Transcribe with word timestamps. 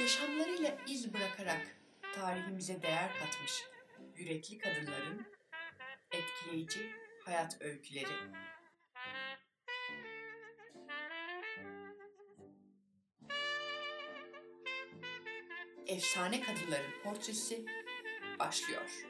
Yaşamlarıyla 0.00 0.76
iz 0.88 1.14
bırakarak 1.14 1.76
tarihimize 2.14 2.82
değer 2.82 3.10
katmış 3.18 3.64
yürekli 4.16 4.58
kadınların 4.58 5.26
etkileyici 6.10 6.92
hayat 7.24 7.62
öyküleri. 7.62 8.12
Efsane 15.86 16.40
kadınların 16.40 17.02
portresi 17.02 17.64
başlıyor. 18.38 19.06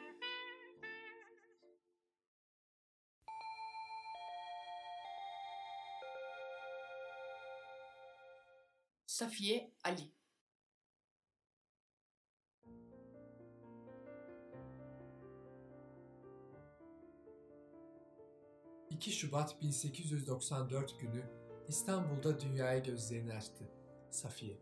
Safiye 9.07 9.71
Ali 9.85 10.24
2 19.05 19.13
Şubat 19.13 19.63
1894 19.63 21.01
günü 21.01 21.23
İstanbul'da 21.69 22.41
dünyaya 22.41 22.79
gözlerini 22.79 23.35
açtı 23.35 23.65
Safiye. 24.11 24.59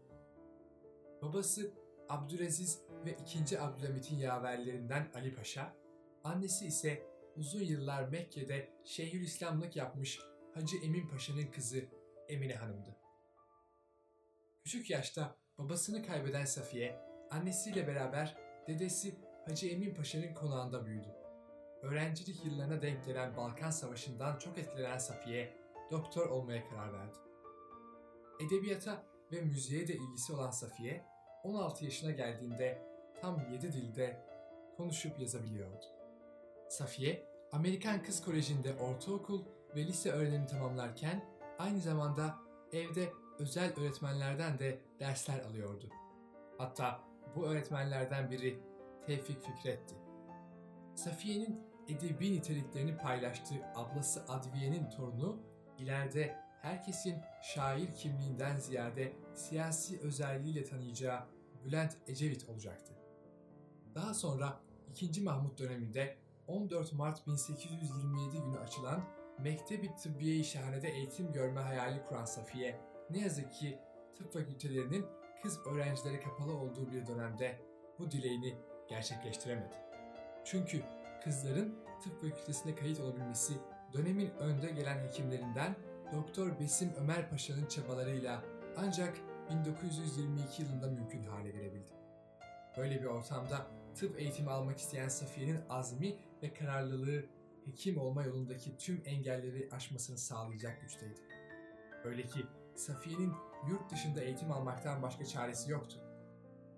Babası 1.22 1.72
Abdülaziz 2.08 2.80
ve 3.06 3.16
2. 3.36 3.60
Abdülhamit'in 3.60 4.16
yaverlerinden 4.16 5.10
Ali 5.14 5.34
Paşa, 5.34 5.76
annesi 6.24 6.66
ise 6.66 7.06
uzun 7.36 7.60
yıllar 7.60 8.08
Mekke'de 8.08 8.72
Şeyhülislamlık 8.84 9.76
yapmış 9.76 10.20
Hacı 10.54 10.76
Emin 10.76 11.08
Paşa'nın 11.08 11.46
kızı 11.46 11.84
Emine 12.28 12.54
Hanım'dı. 12.54 12.96
Küçük 14.64 14.90
yaşta 14.90 15.36
babasını 15.58 16.06
kaybeden 16.06 16.44
Safiye, 16.44 17.00
annesiyle 17.30 17.86
beraber 17.86 18.36
dedesi 18.68 19.18
Hacı 19.46 19.66
Emin 19.66 19.94
Paşa'nın 19.94 20.34
konağında 20.34 20.86
büyüdü. 20.86 21.21
Öğrencilik 21.82 22.44
yıllarına 22.44 22.82
denk 22.82 23.04
gelen 23.04 23.36
Balkan 23.36 23.70
Savaşı'ndan 23.70 24.38
çok 24.38 24.58
etkilenen 24.58 24.98
Safiye, 24.98 25.56
doktor 25.90 26.28
olmaya 26.28 26.68
karar 26.68 26.92
verdi. 26.92 27.16
Edebiyata 28.40 29.06
ve 29.32 29.40
müziğe 29.40 29.88
de 29.88 29.94
ilgisi 29.94 30.32
olan 30.32 30.50
Safiye, 30.50 31.04
16 31.44 31.84
yaşına 31.84 32.10
geldiğinde 32.10 32.82
tam 33.20 33.52
7 33.52 33.72
dilde 33.72 34.26
konuşup 34.76 35.20
yazabiliyordu. 35.20 35.84
Safiye, 36.68 37.26
Amerikan 37.52 38.02
Kız 38.02 38.24
Koleji'nde 38.24 38.74
ortaokul 38.74 39.44
ve 39.76 39.86
lise 39.86 40.10
öğrenimi 40.12 40.46
tamamlarken 40.46 41.24
aynı 41.58 41.80
zamanda 41.80 42.38
evde 42.72 43.12
özel 43.38 43.72
öğretmenlerden 43.76 44.58
de 44.58 44.78
dersler 45.00 45.40
alıyordu. 45.40 45.88
Hatta 46.58 47.00
bu 47.36 47.46
öğretmenlerden 47.46 48.30
biri 48.30 48.60
Tevfik 49.06 49.42
Fikret'ti. 49.42 49.94
Safiye'nin 50.94 51.71
edebi 51.88 52.32
niteliklerini 52.32 52.96
paylaştığı 52.96 53.54
ablası 53.74 54.24
Adviye'nin 54.28 54.90
torunu 54.90 55.42
ileride 55.78 56.36
herkesin 56.62 57.16
şair 57.42 57.92
kimliğinden 57.94 58.56
ziyade 58.56 59.12
siyasi 59.34 60.00
özelliğiyle 60.00 60.64
tanıyacağı 60.64 61.20
Bülent 61.64 61.96
Ecevit 62.06 62.48
olacaktı. 62.48 62.92
Daha 63.94 64.14
sonra 64.14 64.60
2. 65.00 65.20
Mahmut 65.20 65.58
döneminde 65.58 66.16
14 66.46 66.92
Mart 66.92 67.26
1827 67.26 68.38
günü 68.38 68.58
açılan 68.58 69.04
Mektebi 69.38 69.94
Tıbbiye-i 69.94 70.44
Şahane'de 70.44 70.88
eğitim 70.88 71.32
görme 71.32 71.60
hayali 71.60 72.04
kuran 72.04 72.24
Safiye, 72.24 72.80
ne 73.10 73.18
yazık 73.18 73.52
ki 73.52 73.78
tıp 74.18 74.32
fakültelerinin 74.32 75.06
kız 75.42 75.58
öğrencilere 75.66 76.20
kapalı 76.20 76.56
olduğu 76.56 76.92
bir 76.92 77.06
dönemde 77.06 77.60
bu 77.98 78.10
dileğini 78.10 78.54
gerçekleştiremedi. 78.88 79.74
Çünkü 80.44 80.82
kızların 81.24 81.74
tıp 82.04 82.20
fakültesine 82.20 82.74
kayıt 82.74 83.00
olabilmesi 83.00 83.52
dönemin 83.92 84.30
önde 84.30 84.70
gelen 84.70 85.06
hekimlerinden 85.06 85.76
Doktor 86.12 86.60
Besim 86.60 86.92
Ömer 87.00 87.30
Paşa'nın 87.30 87.66
çabalarıyla 87.66 88.42
ancak 88.76 89.18
1922 89.50 90.62
yılında 90.62 90.86
mümkün 90.86 91.24
hale 91.24 91.50
gelebildi. 91.50 91.92
Böyle 92.76 93.00
bir 93.00 93.06
ortamda 93.06 93.66
tıp 93.94 94.18
eğitimi 94.18 94.50
almak 94.50 94.78
isteyen 94.78 95.08
Safiye'nin 95.08 95.60
azmi 95.68 96.16
ve 96.42 96.54
kararlılığı 96.54 97.24
hekim 97.64 97.98
olma 97.98 98.22
yolundaki 98.22 98.76
tüm 98.78 99.02
engelleri 99.04 99.68
aşmasını 99.72 100.18
sağlayacak 100.18 100.80
güçteydi. 100.80 101.20
Öyle 102.04 102.22
ki 102.22 102.46
Safiye'nin 102.74 103.32
yurt 103.68 103.90
dışında 103.90 104.20
eğitim 104.20 104.52
almaktan 104.52 105.02
başka 105.02 105.24
çaresi 105.24 105.70
yoktu. 105.70 105.96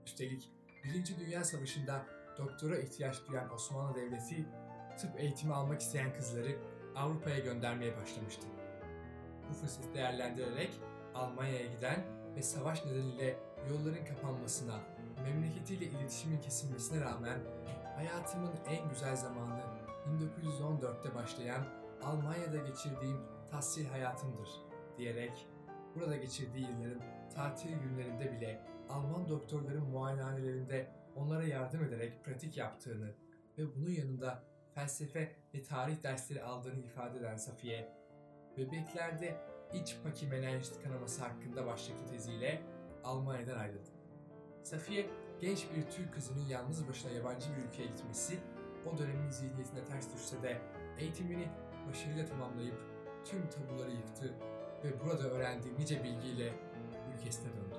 Üstelik 0.07 0.51
Birinci 0.85 1.19
Dünya 1.19 1.45
Savaşı'nda 1.45 2.07
doktora 2.39 2.79
ihtiyaç 2.79 3.17
duyan 3.29 3.55
Osmanlı 3.55 3.95
Devleti 3.95 4.47
tıp 4.99 5.21
eğitimi 5.21 5.55
almak 5.55 5.81
isteyen 5.81 6.13
kızları 6.13 6.57
Avrupa'ya 6.97 7.39
göndermeye 7.39 7.97
başlamıştı. 7.97 8.47
Bu 9.51 9.55
fırsatı 9.55 9.95
değerlendirerek 9.95 10.71
Almanya'ya 11.15 11.67
giden 11.67 12.05
ve 12.37 12.43
savaş 12.43 12.85
nedeniyle 12.85 13.37
yolların 13.71 14.05
kapanmasına, 14.05 14.81
memleketiyle 15.23 15.85
iletişimin 15.85 16.41
kesilmesine 16.41 17.01
rağmen 17.01 17.39
hayatımın 17.97 18.53
en 18.69 18.89
güzel 18.89 19.17
zamanı 19.17 19.61
1914'te 20.43 21.15
başlayan 21.15 21.65
Almanya'da 22.03 22.57
geçirdiğim 22.57 23.21
tahsil 23.51 23.87
hayatımdır 23.87 24.49
diyerek 24.99 25.47
burada 25.95 26.17
geçirdiği 26.17 26.67
yılların 26.71 27.03
tatil 27.35 27.79
günlerinde 27.79 28.33
bile 28.33 28.61
Alman 28.89 29.29
doktorların 29.29 29.85
muayenehanelerinde 29.85 31.04
onlara 31.17 31.45
yardım 31.45 31.85
ederek 31.85 32.25
pratik 32.25 32.57
yaptığını 32.57 33.15
ve 33.59 33.77
bunun 33.77 33.91
yanında 33.91 34.43
felsefe 34.75 35.33
ve 35.55 35.63
tarih 35.63 36.03
dersleri 36.03 36.43
aldığını 36.43 36.81
ifade 36.81 37.19
eden 37.19 37.37
Safiye, 37.37 37.93
bebeklerde 38.57 39.37
iç 39.75 39.97
pakimenenjit 40.05 40.83
kanaması 40.83 41.23
hakkında 41.23 41.67
başlıklı 41.67 42.07
teziyle 42.07 42.63
Almanya'dan 43.05 43.59
ayrıldı. 43.59 43.91
Safiye, 44.63 45.11
genç 45.41 45.67
bir 45.77 45.91
Türk 45.91 46.15
kızının 46.15 46.47
yalnız 46.47 46.89
başına 46.89 47.13
yabancı 47.13 47.47
bir 47.57 47.69
ülkeye 47.69 47.87
gitmesi 47.87 48.39
o 48.87 48.99
dönemin 48.99 49.31
zihniyetine 49.31 49.85
ters 49.85 50.15
düşse 50.15 50.43
de 50.43 50.61
eğitimini 50.99 51.49
başarıyla 51.89 52.27
tamamlayıp 52.27 52.75
tüm 53.25 53.51
tabuları 53.51 53.91
yıktı 53.91 54.35
ve 54.85 55.01
burada 55.01 55.29
öğrendiği 55.29 55.75
nice 55.79 56.05
bilgiyle 56.05 56.53
ülkesine 57.15 57.49
döndü. 57.53 57.79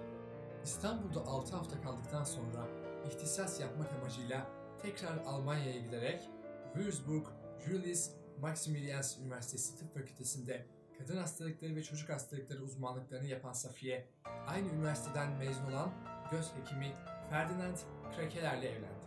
İstanbul'da 0.64 1.20
6 1.20 1.56
hafta 1.56 1.82
kaldıktan 1.82 2.24
sonra 2.24 2.68
ihtisas 3.08 3.60
yapmak 3.60 3.94
amacıyla 3.94 4.48
tekrar 4.82 5.18
Almanya'ya 5.18 5.80
giderek 5.80 6.30
Würzburg 6.74 7.28
Julius 7.66 8.10
Maximilians 8.42 9.18
Üniversitesi 9.20 9.78
Tıp 9.78 9.94
Fakültesi'nde 9.94 10.66
kadın 10.98 11.18
hastalıkları 11.18 11.76
ve 11.76 11.84
çocuk 11.84 12.10
hastalıkları 12.10 12.64
uzmanlıklarını 12.64 13.28
yapan 13.28 13.54
Safiye, 13.54 14.08
aynı 14.48 14.68
üniversiteden 14.68 15.32
mezun 15.32 15.72
olan 15.72 15.92
göz 16.32 16.52
hekimi 16.56 16.94
Ferdinand 17.30 17.78
Krakeler'le 18.16 18.64
evlendi. 18.64 19.06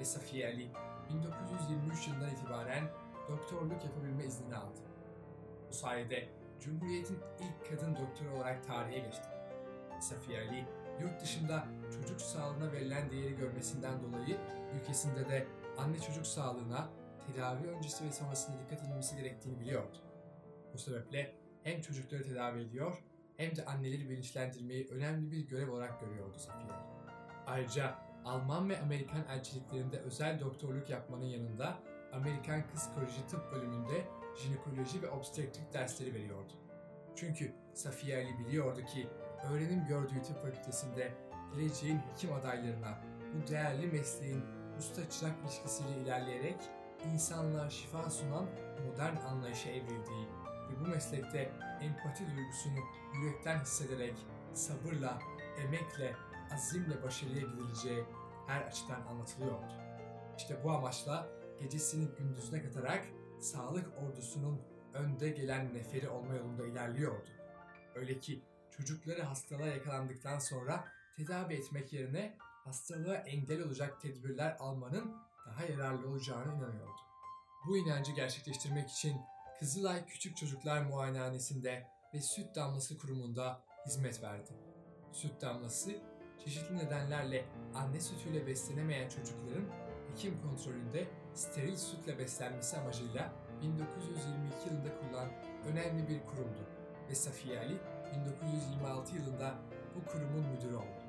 Ve 0.00 0.04
Safiye 0.04 0.46
Ali 0.46 0.70
1923 1.10 2.08
yılından 2.08 2.30
itibaren 2.30 2.84
doktorluk 3.28 3.84
yapabilme 3.84 4.24
iznini 4.24 4.56
aldı. 4.56 4.80
Bu 5.68 5.74
sayede 5.74 6.28
Cumhuriyet'in 6.60 7.18
ilk 7.40 7.70
kadın 7.70 7.96
doktoru 7.96 8.36
olarak 8.36 8.66
tarihe 8.66 8.98
geçti. 8.98 9.29
Safiye 10.00 10.40
Ali, 10.40 10.66
yurt 11.00 11.20
dışında 11.20 11.64
çocuk 11.94 12.20
sağlığına 12.20 12.72
verilen 12.72 13.10
değeri 13.10 13.36
görmesinden 13.36 14.02
dolayı 14.02 14.36
ülkesinde 14.80 15.28
de 15.28 15.46
anne 15.78 16.00
çocuk 16.00 16.26
sağlığına 16.26 16.88
tedavi 17.26 17.66
öncesi 17.66 18.04
ve 18.04 18.12
sonrasında 18.12 18.56
dikkat 18.58 18.84
edilmesi 18.84 19.16
gerektiğini 19.16 19.60
biliyordu. 19.60 19.96
Bu 20.74 20.78
sebeple 20.78 21.34
hem 21.62 21.80
çocukları 21.80 22.22
tedavi 22.22 22.60
ediyor 22.60 23.02
hem 23.36 23.56
de 23.56 23.64
anneleri 23.64 24.10
bilinçlendirmeyi 24.10 24.88
önemli 24.88 25.32
bir 25.32 25.48
görev 25.48 25.72
olarak 25.72 26.00
görüyordu 26.00 26.38
Safiye. 26.38 26.72
Ayrıca 27.46 27.98
Alman 28.24 28.68
ve 28.68 28.80
Amerikan 28.80 29.24
elçiliklerinde 29.28 29.98
özel 29.98 30.40
doktorluk 30.40 30.90
yapmanın 30.90 31.24
yanında 31.24 31.78
Amerikan 32.12 32.66
Kız 32.66 32.94
Koleji 32.94 33.26
Tıp 33.26 33.52
bölümünde 33.52 34.04
jinekoloji 34.36 35.02
ve 35.02 35.10
obstetrik 35.10 35.72
dersleri 35.72 36.14
veriyordu. 36.14 36.52
Çünkü 37.16 37.52
Safiye 37.74 38.16
Ali 38.16 38.38
biliyordu 38.38 38.84
ki 38.84 39.08
öğrenim 39.44 39.86
gördüğü 39.86 40.22
tıp 40.22 40.42
fakültesinde 40.42 41.12
geleceğin 41.54 41.98
hekim 41.98 42.32
adaylarına 42.32 42.98
bu 43.34 43.50
değerli 43.50 43.86
mesleğin 43.86 44.44
usta 44.78 45.10
çırak 45.10 45.32
ilişkisiyle 45.44 46.00
ilerleyerek 46.02 46.56
insanlığa 47.12 47.70
şifa 47.70 48.10
sunan 48.10 48.46
modern 48.86 49.16
anlayışa 49.16 49.70
evrildiği 49.70 50.26
ve 50.70 50.80
bu 50.80 50.88
meslekte 50.88 51.52
empati 51.80 52.26
duygusunu 52.26 52.78
yürekten 53.14 53.60
hissederek 53.60 54.14
sabırla, 54.54 55.18
emekle, 55.64 56.16
azimle 56.54 57.02
başarıya 57.02 57.40
gidileceği 57.40 58.04
her 58.46 58.60
açıdan 58.60 59.00
anlatılıyordu. 59.00 59.72
İşte 60.36 60.64
bu 60.64 60.70
amaçla 60.70 61.28
gecesini 61.60 62.08
gündüzüne 62.18 62.62
katarak 62.62 63.06
sağlık 63.40 63.88
ordusunun 63.98 64.60
önde 64.94 65.28
gelen 65.28 65.74
neferi 65.74 66.08
olma 66.08 66.34
yolunda 66.34 66.66
ilerliyordu. 66.66 67.28
Öyle 67.94 68.20
ki 68.20 68.42
çocukları 68.76 69.22
hastalığa 69.22 69.66
yakalandıktan 69.66 70.38
sonra 70.38 70.84
tedavi 71.16 71.54
etmek 71.54 71.92
yerine 71.92 72.36
hastalığa 72.64 73.14
engel 73.14 73.62
olacak 73.62 74.00
tedbirler 74.00 74.56
almanın 74.58 75.16
daha 75.46 75.64
yararlı 75.64 76.08
olacağına 76.08 76.54
inanıyordu. 76.54 77.00
Bu 77.66 77.76
inancı 77.76 78.12
gerçekleştirmek 78.12 78.90
için 78.90 79.16
Kızılay 79.58 80.06
Küçük 80.06 80.36
Çocuklar 80.36 80.82
Muayenehanesi'nde 80.82 81.86
ve 82.14 82.22
Süt 82.22 82.54
Damlası 82.54 82.98
Kurumu'nda 82.98 83.62
hizmet 83.86 84.22
verdi. 84.22 84.50
Süt 85.12 85.40
damlası, 85.40 85.98
çeşitli 86.44 86.78
nedenlerle 86.78 87.44
anne 87.74 88.00
sütüyle 88.00 88.46
beslenemeyen 88.46 89.08
çocukların 89.08 89.66
hekim 90.10 90.42
kontrolünde 90.42 91.08
steril 91.34 91.76
sütle 91.76 92.18
beslenmesi 92.18 92.76
amacıyla 92.76 93.32
1922 93.62 94.68
yılında 94.68 95.00
kurulan 95.00 95.28
önemli 95.66 96.08
bir 96.08 96.26
kurumdu 96.26 96.68
ve 97.08 97.14
Safiye 97.14 97.58
Ali 97.58 97.76
1926 98.16 99.16
yılında 99.16 99.54
bu 99.96 100.10
kurumun 100.10 100.46
müdürü 100.46 100.76
oldu. 100.76 101.02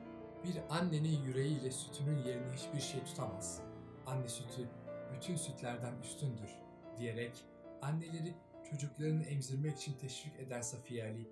Bir 0.43 0.61
annenin 0.69 1.23
yüreğiyle 1.23 1.71
sütünün 1.71 2.17
yerini 2.17 2.53
hiçbir 2.53 2.79
şey 2.79 3.03
tutamaz. 3.03 3.61
Anne 4.05 4.27
sütü 4.27 4.69
bütün 5.15 5.35
sütlerden 5.35 5.93
üstündür 6.03 6.49
diyerek 6.97 7.45
anneleri 7.81 8.35
çocuklarını 8.69 9.23
emzirmek 9.23 9.77
için 9.77 9.97
teşvik 9.97 10.39
eden 10.39 10.61
Safiye 10.61 11.03
Ali 11.03 11.29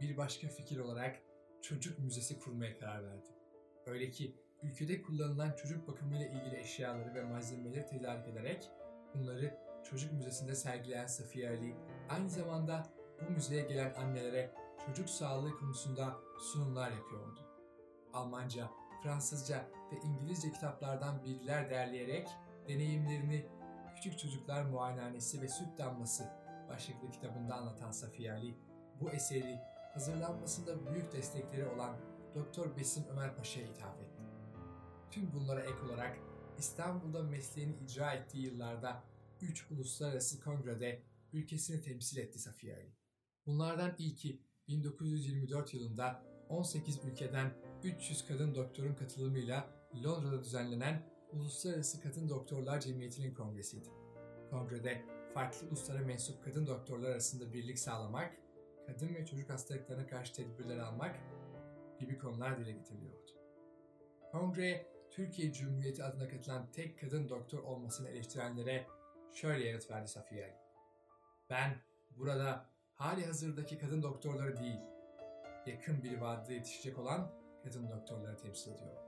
bir 0.00 0.16
başka 0.16 0.48
fikir 0.48 0.78
olarak 0.78 1.22
çocuk 1.62 1.98
müzesi 1.98 2.38
kurmaya 2.38 2.78
karar 2.78 3.04
verdi. 3.04 3.28
Öyle 3.86 4.10
ki 4.10 4.36
ülkede 4.62 5.02
kullanılan 5.02 5.52
çocuk 5.52 5.88
bakımıyla 5.88 6.26
ilgili 6.26 6.56
eşyaları 6.56 7.14
ve 7.14 7.22
malzemeleri 7.22 7.86
tedarik 7.86 8.28
ederek 8.28 8.70
bunları 9.14 9.58
çocuk 9.90 10.12
müzesinde 10.12 10.54
sergileyen 10.54 11.06
Safiye 11.06 11.48
Ali 11.48 11.74
aynı 12.08 12.30
zamanda 12.30 12.86
bu 13.20 13.32
müzeye 13.32 13.62
gelen 13.62 13.94
annelere 13.94 14.50
çocuk 14.86 15.10
sağlığı 15.10 15.58
konusunda 15.58 16.16
sunumlar 16.38 16.90
yapıyordu. 16.90 17.40
Almanca, 18.12 18.70
Fransızca 19.02 19.70
ve 19.92 19.96
İngilizce 20.04 20.52
kitaplardan 20.52 21.24
bilgiler 21.24 21.70
derleyerek 21.70 22.28
deneyimlerini 22.68 23.46
Küçük 23.96 24.18
Çocuklar 24.18 24.64
Muayenehanesi 24.64 25.42
ve 25.42 25.48
Süt 25.48 25.78
Damlası 25.78 26.24
başlıklı 26.68 27.10
kitabında 27.10 27.54
anlatan 27.54 27.90
Safiye 27.90 28.32
Ali, 28.32 28.58
bu 29.00 29.10
eseri 29.10 29.60
hazırlanmasında 29.94 30.92
büyük 30.92 31.12
destekleri 31.12 31.68
olan 31.68 31.96
Doktor 32.34 32.76
Besim 32.76 33.04
Ömer 33.10 33.36
Paşa'ya 33.36 33.66
ithaf 33.66 34.00
etti. 34.00 34.22
Tüm 35.10 35.32
bunlara 35.32 35.60
ek 35.60 35.80
olarak 35.86 36.18
İstanbul'da 36.58 37.22
mesleğini 37.22 37.76
icra 37.76 38.12
ettiği 38.12 38.46
yıllarda 38.46 39.04
3 39.40 39.70
uluslararası 39.70 40.40
kongrede 40.40 41.02
ülkesini 41.32 41.80
temsil 41.80 42.18
etti 42.18 42.38
Safiye 42.38 42.76
Ali. 42.76 42.92
Bunlardan 43.46 43.94
ilki 43.98 44.42
1924 44.68 45.74
yılında 45.74 46.22
18 46.48 47.04
ülkeden 47.04 47.54
300 47.82 48.26
kadın 48.26 48.54
doktorun 48.54 48.94
katılımıyla 48.94 49.66
Londra'da 50.04 50.44
düzenlenen 50.44 51.12
Uluslararası 51.32 52.02
Kadın 52.02 52.28
Doktorlar 52.28 52.80
Cemiyeti'nin 52.80 53.34
kongresiydi. 53.34 53.88
Kongrede 54.50 55.04
farklı 55.34 55.68
uluslara 55.68 55.98
mensup 55.98 56.44
kadın 56.44 56.66
doktorlar 56.66 57.10
arasında 57.10 57.52
birlik 57.52 57.78
sağlamak, 57.78 58.36
kadın 58.86 59.14
ve 59.14 59.26
çocuk 59.26 59.50
hastalıklarına 59.50 60.06
karşı 60.06 60.34
tedbirler 60.34 60.78
almak 60.78 61.16
gibi 62.00 62.18
konular 62.18 62.58
dile 62.58 62.72
getiriliyordu. 62.72 63.30
Kongreye 64.32 64.86
Türkiye 65.10 65.52
Cumhuriyeti 65.52 66.04
adına 66.04 66.28
katılan 66.28 66.72
tek 66.72 67.00
kadın 67.00 67.28
doktor 67.28 67.58
olmasını 67.58 68.08
eleştirenlere 68.08 68.86
şöyle 69.32 69.68
yanıt 69.68 69.90
verdi 69.90 70.08
Safiye 70.08 70.44
Ali. 70.44 70.54
Ben 71.50 71.76
burada 72.16 72.71
hali 73.02 73.26
hazırdaki 73.26 73.78
kadın 73.78 74.02
doktorları 74.02 74.56
değil, 74.56 74.80
yakın 75.66 76.02
bir 76.02 76.20
vadede 76.20 76.54
yetişecek 76.54 76.98
olan 76.98 77.30
kadın 77.64 77.90
doktorları 77.90 78.36
temsil 78.36 78.72
ediyorum. 78.72 79.02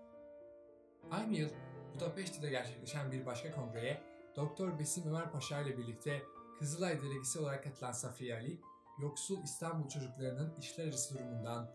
Aynı 1.11 1.37
yıl 1.37 1.49
Budapeşte'de 1.95 2.51
gerçekleşen 2.51 3.13
bir 3.13 3.27
başka 3.27 3.53
kongreye 3.55 4.03
Doktor 4.37 4.79
Besim 4.79 5.09
Ömer 5.09 5.33
Paşa 5.33 5.61
ile 5.61 5.79
birlikte 5.79 6.23
Kızılay 6.59 7.03
delegesi 7.03 7.39
olarak 7.39 7.65
katılan 7.65 7.93
Safiye 7.93 8.35
Ali, 8.35 8.61
yoksul 9.03 9.43
İstanbul 9.43 9.89
çocuklarının 9.89 10.55
işler 10.59 10.89
arası 10.89 11.15
durumundan 11.15 11.71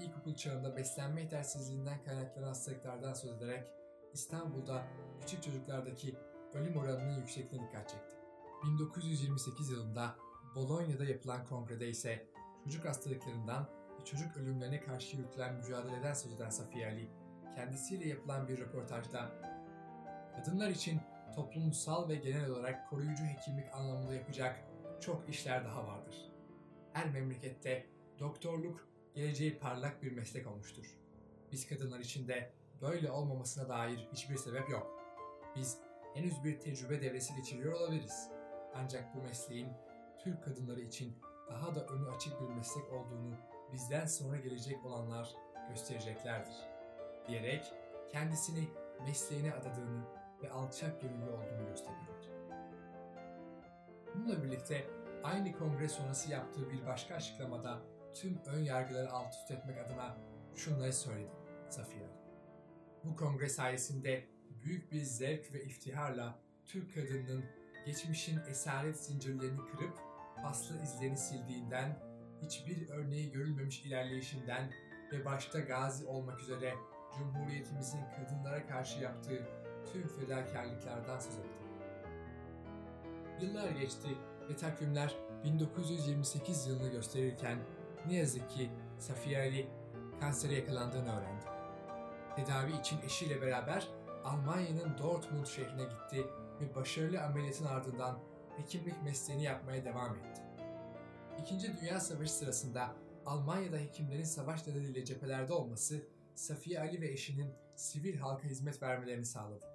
ve 0.00 0.04
ilkokul 0.04 0.34
çağında 0.34 0.76
beslenme 0.76 1.22
yetersizliğinden 1.22 2.04
kaynaklanan 2.04 2.48
hastalıklardan 2.48 3.14
söz 3.14 3.30
ederek 3.30 3.64
İstanbul'da 4.12 4.86
küçük 5.20 5.42
çocuklardaki 5.42 6.14
ölüm 6.54 6.76
oranının 6.76 7.18
yüksekliğine 7.18 7.66
dikkat 7.66 7.88
çekti. 7.88 8.14
1928 8.64 9.70
yılında 9.70 10.16
Bolonya'da 10.54 11.04
yapılan 11.04 11.46
kongrede 11.46 11.88
ise 11.88 12.26
çocuk 12.64 12.84
hastalıklarından 12.84 13.68
ve 14.00 14.04
çocuk 14.04 14.36
ölümlerine 14.36 14.80
karşı 14.80 15.16
yürütülen 15.16 15.54
mücadeleden 15.54 16.14
söz 16.14 16.32
eden 16.32 16.50
Safiye 16.50 16.86
Ali, 16.86 17.10
kendisiyle 17.54 18.08
yapılan 18.08 18.48
bir 18.48 18.58
röportajda 18.58 19.30
kadınlar 20.36 20.70
için 20.70 21.00
toplumsal 21.34 22.08
ve 22.08 22.14
genel 22.14 22.50
olarak 22.50 22.90
koruyucu 22.90 23.24
hekimlik 23.24 23.74
anlamında 23.74 24.14
yapacak 24.14 24.64
çok 25.00 25.28
işler 25.28 25.64
daha 25.64 25.86
vardır. 25.86 26.32
Her 26.92 27.10
memlekette 27.10 27.86
doktorluk 28.18 28.88
geleceği 29.14 29.58
parlak 29.58 30.02
bir 30.02 30.12
meslek 30.12 30.46
olmuştur. 30.46 30.98
Biz 31.52 31.68
kadınlar 31.68 32.00
için 32.00 32.28
de 32.28 32.52
böyle 32.80 33.10
olmamasına 33.10 33.68
dair 33.68 34.08
hiçbir 34.12 34.36
sebep 34.36 34.70
yok. 34.70 35.00
Biz 35.56 35.78
henüz 36.14 36.44
bir 36.44 36.60
tecrübe 36.60 37.00
devresi 37.00 37.34
geçiriyor 37.34 37.72
olabiliriz. 37.72 38.28
Ancak 38.74 39.14
bu 39.14 39.22
mesleğin 39.22 39.68
Türk 40.24 40.44
kadınları 40.44 40.80
için 40.80 41.18
daha 41.48 41.74
da 41.74 41.86
önü 41.86 42.10
açık 42.10 42.40
bir 42.40 42.48
meslek 42.48 42.92
olduğunu 42.92 43.34
bizden 43.72 44.06
sonra 44.06 44.36
gelecek 44.36 44.84
olanlar 44.84 45.34
göstereceklerdir. 45.68 46.54
Diyerek 47.28 47.72
kendisini 48.12 48.68
mesleğine 49.06 49.54
adadığını 49.54 50.04
ve 50.42 50.50
alçak 50.50 51.02
gönüllü 51.02 51.30
olduğunu 51.30 51.68
gösteriyordu. 51.68 52.26
Bununla 54.14 54.42
birlikte 54.42 54.86
aynı 55.22 55.52
kongre 55.52 55.88
sonrası 55.88 56.30
yaptığı 56.30 56.70
bir 56.70 56.86
başka 56.86 57.14
açıklamada 57.14 57.78
tüm 58.14 58.38
ön 58.46 58.60
yargıları 58.60 59.12
alt 59.12 59.34
üst 59.34 59.50
etmek 59.50 59.78
adına 59.78 60.16
şunları 60.56 60.92
söyledi 60.92 61.34
Safiye. 61.70 62.08
Bu 63.04 63.16
kongre 63.16 63.48
sayesinde 63.48 64.28
büyük 64.62 64.92
bir 64.92 65.02
zevk 65.02 65.52
ve 65.52 65.64
iftiharla 65.64 66.38
Türk 66.66 66.94
kadınının 66.94 67.44
geçmişin 67.86 68.40
esaret 68.48 69.04
zincirlerini 69.04 69.60
kırıp 69.66 70.03
paslı 70.44 70.82
izlerini 70.82 71.16
sildiğinden, 71.16 71.98
hiçbir 72.42 72.88
örneği 72.88 73.32
görülmemiş 73.32 73.84
ilerleyişinden 73.84 74.70
ve 75.12 75.24
başta 75.24 75.60
gazi 75.60 76.06
olmak 76.06 76.40
üzere 76.40 76.74
Cumhuriyetimizin 77.18 78.00
kadınlara 78.16 78.66
karşı 78.66 79.00
yaptığı 79.00 79.48
tüm 79.92 80.08
fedakarlıklardan 80.08 81.18
söz 81.18 81.38
etti. 81.38 81.64
Yıllar 83.40 83.70
geçti 83.70 84.08
ve 84.50 84.56
takvimler 84.56 85.14
1928 85.44 86.66
yılını 86.66 86.88
gösterirken 86.88 87.58
ne 88.06 88.14
yazık 88.14 88.50
ki 88.50 88.70
Safiye 88.98 89.38
Ali 89.38 89.68
kansere 90.20 90.54
yakalandığını 90.54 91.18
öğrendi. 91.18 91.44
Tedavi 92.36 92.80
için 92.80 93.00
eşiyle 93.04 93.42
beraber 93.42 93.88
Almanya'nın 94.24 94.98
Dortmund 94.98 95.46
şehrine 95.46 95.84
gitti 95.84 96.26
ve 96.60 96.74
başarılı 96.74 97.22
ameliyatın 97.22 97.64
ardından 97.64 98.18
hekimlik 98.56 99.02
mesleğini 99.02 99.42
yapmaya 99.42 99.84
devam 99.84 100.16
etti. 100.16 100.42
İkinci 101.42 101.80
Dünya 101.80 102.00
Savaşı 102.00 102.32
sırasında 102.32 102.94
Almanya'da 103.26 103.76
hekimlerin 103.78 104.24
savaş 104.24 104.66
nedeniyle 104.66 105.04
cephelerde 105.04 105.52
olması 105.52 106.02
Safiye 106.34 106.80
Ali 106.80 107.00
ve 107.00 107.08
eşinin 107.08 107.54
sivil 107.76 108.18
halka 108.18 108.44
hizmet 108.44 108.82
vermelerini 108.82 109.24
sağladı. 109.24 109.66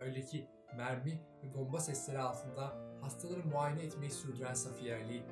Öyle 0.00 0.24
ki 0.24 0.48
mermi 0.76 1.20
ve 1.42 1.54
bomba 1.54 1.80
sesleri 1.80 2.18
altında 2.18 2.76
hastaları 3.00 3.44
muayene 3.46 3.82
etmeyi 3.82 4.10
sürdüren 4.10 4.54
Safiye 4.54 4.94
Ali, 4.94 5.22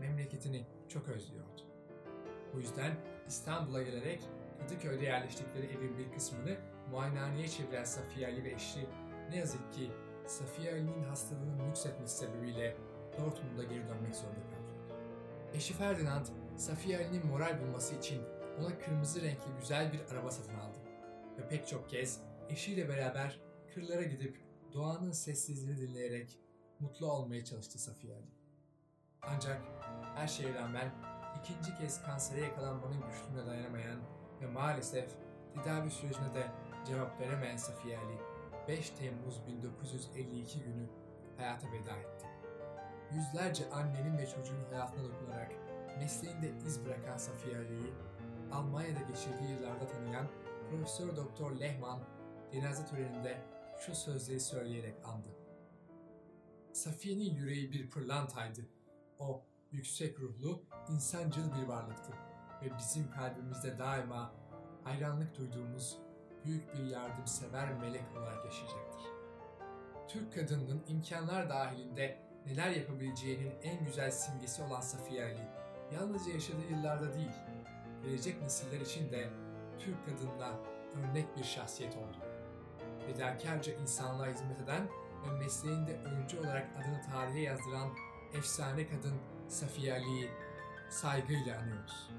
memleketini 0.00 0.66
çok 0.88 1.08
özlüyordu. 1.08 1.62
Bu 2.54 2.60
yüzden 2.60 2.96
İstanbul'a 3.28 3.82
gelerek 3.82 4.22
Kadıköy'de 4.58 5.04
yerleştikleri 5.04 5.66
evin 5.66 5.98
bir 5.98 6.12
kısmını 6.12 6.56
muayenehaneye 6.90 7.48
çeviren 7.48 7.84
Safiye 7.84 8.26
Ali 8.26 8.44
ve 8.44 8.52
eşi 8.52 8.86
ne 9.30 9.36
yazık 9.36 9.72
ki 9.72 9.90
Safiye 10.30 10.72
Ali'nin 10.72 11.02
hastalığının 11.02 11.66
yükseltmesi 11.66 12.16
sebebiyle 12.16 12.76
Dortmund'a 13.18 13.62
geri 13.62 13.88
dönmek 13.88 14.16
zorunda 14.16 14.40
kaldı. 14.40 14.96
Eşi 15.54 15.74
Ferdinand, 15.74 16.26
Safiye 16.56 16.98
Ali'nin 16.98 17.26
moral 17.26 17.60
bulması 17.60 17.94
için 17.94 18.22
ona 18.60 18.78
kırmızı 18.78 19.22
renkli 19.22 19.56
güzel 19.60 19.92
bir 19.92 20.00
araba 20.14 20.30
satın 20.30 20.54
aldı. 20.54 20.78
Ve 21.38 21.48
pek 21.48 21.66
çok 21.68 21.90
kez 21.90 22.20
eşiyle 22.48 22.88
beraber 22.88 23.40
kırlara 23.74 24.02
gidip 24.02 24.40
doğanın 24.72 25.12
sessizliğini 25.12 25.80
dinleyerek 25.80 26.38
mutlu 26.80 27.12
olmaya 27.12 27.44
çalıştı 27.44 27.78
Safiye 27.78 28.14
Ali. 28.14 28.30
Ancak 29.22 29.62
her 30.14 30.28
şeye 30.28 30.54
rağmen 30.54 30.92
ikinci 31.40 31.78
kez 31.78 32.02
kansere 32.02 32.40
yakalanmanın 32.40 33.00
güçlüğüne 33.00 33.46
dayanamayan 33.46 34.00
ve 34.40 34.46
maalesef 34.46 35.10
tedavi 35.54 35.90
sürecine 35.90 36.34
de 36.34 36.46
cevap 36.86 37.20
veremeyen 37.20 37.56
Safiye 37.56 37.98
Ali 37.98 38.29
5 38.70 38.90
Temmuz 38.90 39.46
1952 39.46 40.62
günü 40.62 40.88
hayata 41.36 41.72
veda 41.72 41.96
etti. 41.96 42.26
Yüzlerce 43.14 43.70
annenin 43.70 44.18
ve 44.18 44.26
çocuğun 44.26 44.64
hayatına 44.70 45.04
dokunarak 45.04 45.52
mesleğinde 45.98 46.52
iz 46.66 46.84
bırakan 46.84 47.16
Safiye 47.16 47.56
Ali'yi 47.56 47.92
Almanya'da 48.52 49.00
geçirdiği 49.00 49.50
yıllarda 49.50 49.86
tanıyan 49.86 50.26
Profesör 50.70 51.16
Doktor 51.16 51.60
Lehman 51.60 52.00
cenaze 52.52 52.86
töreninde 52.86 53.42
şu 53.78 53.94
sözleri 53.94 54.40
söyleyerek 54.40 54.94
andı. 55.04 55.28
Safiye'nin 56.72 57.34
yüreği 57.34 57.72
bir 57.72 57.90
pırlantaydı. 57.90 58.60
O 59.18 59.42
yüksek 59.72 60.20
ruhlu, 60.20 60.62
insancıl 60.90 61.54
bir 61.54 61.68
varlıktı 61.68 62.12
ve 62.62 62.78
bizim 62.78 63.10
kalbimizde 63.10 63.78
daima 63.78 64.32
hayranlık 64.84 65.38
duyduğumuz 65.38 65.98
büyük 66.44 66.74
bir 66.74 66.84
yardımsever 66.84 67.72
melek 67.72 68.04
olarak 68.18 68.44
yaşayacaktır. 68.44 69.00
Türk 70.08 70.34
kadınının 70.34 70.82
imkanlar 70.88 71.48
dahilinde 71.48 72.18
neler 72.46 72.70
yapabileceğinin 72.70 73.52
en 73.62 73.84
güzel 73.84 74.10
simgesi 74.10 74.62
olan 74.62 74.80
Safiye 74.80 75.24
Ali, 75.24 75.48
yalnızca 75.94 76.32
yaşadığı 76.32 76.66
yıllarda 76.70 77.14
değil, 77.14 77.32
gelecek 78.02 78.42
nesiller 78.42 78.80
için 78.80 79.10
de 79.12 79.28
Türk 79.78 80.06
kadınına 80.06 80.52
örnek 80.96 81.36
bir 81.36 81.44
şahsiyet 81.44 81.96
oldu. 81.96 82.16
Fedakarca 83.06 83.72
insanlığa 83.72 84.26
hizmet 84.26 84.60
eden 84.60 84.88
ve 85.26 85.38
mesleğinde 85.38 85.96
öncü 85.96 86.38
olarak 86.38 86.68
adını 86.78 87.00
tarihe 87.12 87.40
yazdıran 87.40 87.90
efsane 88.34 88.86
kadın 88.86 89.14
Safiye 89.48 89.92
Ali'yi 89.92 90.30
saygıyla 90.90 91.58
anıyoruz. 91.58 92.10